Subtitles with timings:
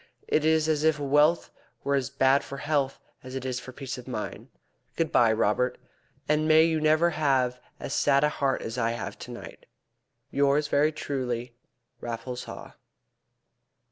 [0.27, 1.51] It is as if wealth
[1.83, 4.47] were as bad for health as it is for peace of mind.
[4.95, 5.77] Good bye, Robert,
[6.27, 9.67] and may you never have as sad a heart as I have to night.
[10.31, 11.53] Yours very truly,
[11.99, 12.73] RAFFLES HAW."